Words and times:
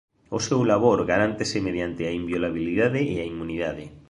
O 0.37 0.39
seu 0.47 0.61
labor 0.71 0.99
garántese 1.11 1.57
mediante 1.67 2.03
a 2.05 2.15
inviolabilidade 2.19 3.01
e 3.15 3.15
a 3.23 3.27
inmunidade. 3.31 3.85